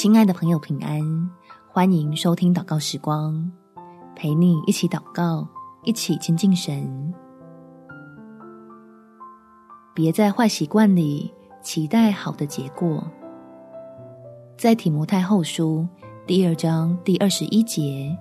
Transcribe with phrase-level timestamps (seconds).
[0.00, 1.00] 亲爱的朋友，平安！
[1.66, 3.50] 欢迎收听祷告时光，
[4.14, 5.44] 陪你一起祷告，
[5.82, 7.12] 一起亲近神。
[9.92, 13.02] 别在坏习惯里期待好的结果。
[14.56, 15.84] 在提摩太后书
[16.28, 18.16] 第二章第二十一节，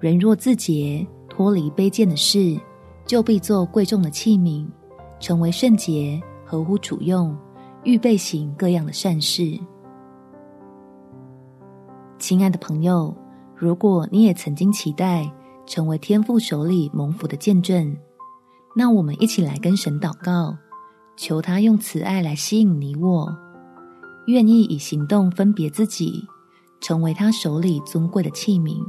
[0.00, 2.60] 人若自洁，脱离卑贱的事，
[3.06, 4.66] 就必做贵重的器皿，
[5.20, 7.32] 成为圣洁，合乎主用，
[7.84, 9.56] 预备行各样的善事。
[12.26, 13.14] 亲爱的朋友，
[13.54, 15.30] 如果你也曾经期待
[15.66, 17.94] 成为天父手里蒙福的见证，
[18.74, 20.56] 那我们一起来跟神祷告，
[21.18, 23.30] 求他用慈爱来吸引你我，
[24.24, 26.24] 愿意以行动分别自己，
[26.80, 28.82] 成为他手里尊贵的器皿。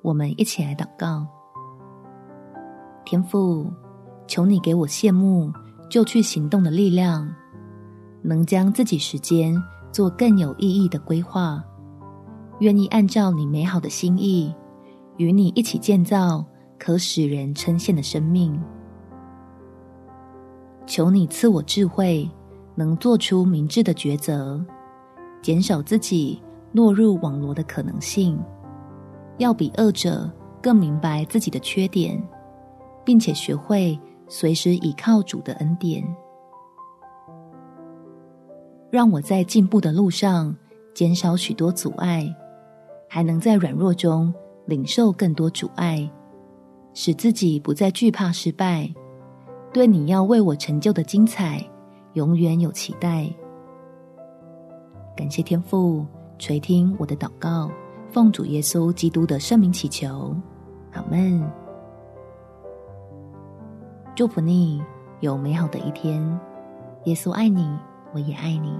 [0.00, 1.26] 我们一起来祷告：
[3.04, 3.68] 天父，
[4.28, 5.52] 求你给我羡慕
[5.90, 7.28] 就去行动的力量，
[8.22, 9.60] 能将自己时间
[9.90, 11.60] 做更有意义的规划。
[12.60, 14.54] 愿意按照你美好的心意，
[15.18, 16.44] 与你一起建造
[16.78, 18.58] 可使人称羡的生命。
[20.86, 22.28] 求你赐我智慧，
[22.74, 24.64] 能做出明智的抉择，
[25.42, 26.40] 减少自己
[26.72, 28.38] 落入网罗的可能性。
[29.38, 30.30] 要比恶者
[30.62, 32.22] 更明白自己的缺点，
[33.04, 36.02] 并且学会随时倚靠主的恩典。
[38.90, 40.56] 让我在进步的路上
[40.94, 42.34] 减少许多阻碍。
[43.08, 44.32] 还能在软弱中
[44.66, 46.08] 领受更多阻碍，
[46.94, 48.92] 使自己不再惧怕失败，
[49.72, 51.64] 对你要为我成就的精彩，
[52.14, 53.28] 永远有期待。
[55.16, 56.04] 感谢天父
[56.38, 57.70] 垂听我的祷告，
[58.10, 60.34] 奉主耶稣基督的圣名祈求，
[60.92, 61.42] 阿们。
[64.14, 64.82] 祝福你
[65.20, 66.22] 有美好的一天，
[67.04, 67.68] 耶稣爱你，
[68.12, 68.74] 我也爱你。